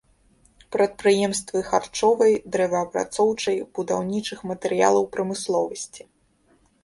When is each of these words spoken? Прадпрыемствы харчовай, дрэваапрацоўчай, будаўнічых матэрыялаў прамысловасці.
Прадпрыемствы 0.75 1.59
харчовай, 1.67 2.33
дрэваапрацоўчай, 2.55 3.57
будаўнічых 3.75 4.39
матэрыялаў 4.53 5.03
прамысловасці. 5.17 6.03